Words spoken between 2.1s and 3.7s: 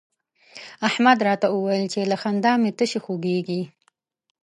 له خندا مې تشي خوږېږي.